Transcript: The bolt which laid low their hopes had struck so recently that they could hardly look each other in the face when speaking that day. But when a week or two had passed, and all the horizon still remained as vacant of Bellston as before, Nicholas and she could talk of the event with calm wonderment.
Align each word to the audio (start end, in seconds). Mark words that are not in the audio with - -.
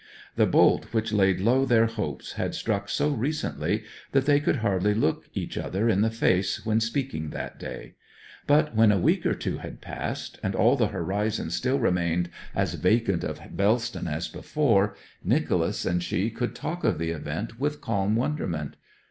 The 0.35 0.47
bolt 0.47 0.85
which 0.95 1.13
laid 1.13 1.39
low 1.39 1.63
their 1.63 1.85
hopes 1.85 2.31
had 2.33 2.55
struck 2.55 2.89
so 2.89 3.09
recently 3.11 3.83
that 4.13 4.25
they 4.25 4.39
could 4.39 4.55
hardly 4.55 4.95
look 4.95 5.25
each 5.35 5.59
other 5.59 5.87
in 5.87 6.01
the 6.01 6.09
face 6.09 6.65
when 6.65 6.79
speaking 6.79 7.29
that 7.29 7.59
day. 7.59 7.93
But 8.47 8.75
when 8.75 8.91
a 8.91 8.97
week 8.97 9.27
or 9.27 9.35
two 9.35 9.59
had 9.59 9.79
passed, 9.79 10.39
and 10.41 10.55
all 10.55 10.75
the 10.75 10.87
horizon 10.87 11.51
still 11.51 11.77
remained 11.77 12.31
as 12.55 12.73
vacant 12.73 13.23
of 13.23 13.39
Bellston 13.55 14.07
as 14.07 14.27
before, 14.27 14.95
Nicholas 15.23 15.85
and 15.85 16.01
she 16.01 16.31
could 16.31 16.55
talk 16.55 16.83
of 16.83 16.97
the 16.97 17.11
event 17.11 17.59
with 17.59 17.79
calm 17.79 18.15
wonderment. 18.15 18.77